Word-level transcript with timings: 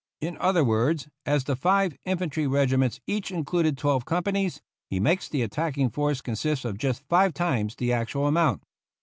In 0.19 0.35
other 0.39 0.63
words, 0.63 1.09
as 1.27 1.43
the 1.43 1.55
five 1.55 1.95
infantry 2.05 2.47
regi 2.47 2.75
ments 2.75 2.99
each 3.05 3.29
included 3.29 3.77
twelve 3.77 4.03
companies, 4.03 4.59
he 4.89 4.99
makes 4.99 5.29
the 5.29 5.43
attacking 5.43 5.91
force 5.91 6.21
consist 6.21 6.65
of 6.65 6.79
just 6.79 7.07
five 7.07 7.35
times 7.35 7.75
the 7.75 7.93
actual 7.93 8.25
amount. 8.25 8.63